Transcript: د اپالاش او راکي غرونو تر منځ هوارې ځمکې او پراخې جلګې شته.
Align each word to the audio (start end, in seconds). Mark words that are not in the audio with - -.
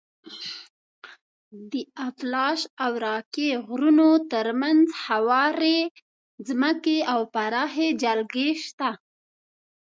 د 1.71 1.73
اپالاش 2.07 2.59
او 2.83 2.91
راکي 3.05 3.49
غرونو 3.67 4.09
تر 4.31 4.47
منځ 4.61 4.83
هوارې 5.05 5.79
ځمکې 6.47 6.97
او 7.13 7.19
پراخې 7.33 7.87
جلګې 8.03 8.49
شته. 8.65 8.89